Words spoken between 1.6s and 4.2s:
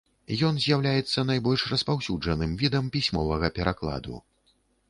распаўсюджаным відам пісьмовага перакладу.